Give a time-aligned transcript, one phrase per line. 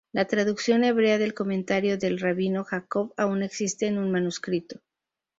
[0.13, 4.79] La traducción hebrea del comentario del Rabino Jacob aun existe en un manuscrito.